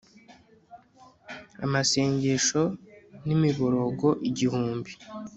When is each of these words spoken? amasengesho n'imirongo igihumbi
amasengesho 1.65 2.61
n'imirongo 3.25 4.07
igihumbi 4.29 4.91